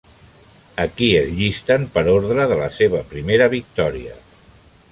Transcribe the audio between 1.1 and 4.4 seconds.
es llisten per ordre de la seva primera victòria.